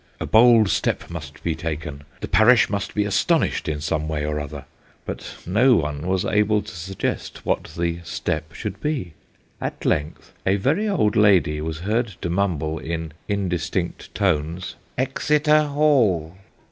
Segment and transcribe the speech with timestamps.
[0.19, 2.05] A bold step must be taken.
[2.21, 4.65] The parish must be astonished in some way or other;
[5.05, 9.13] but no one was able to suggest what the step should be.
[9.61, 14.75] At length, a very old lady was heard to mumble, in indistinct tones,"
[15.09, 16.35] Exeter Hall."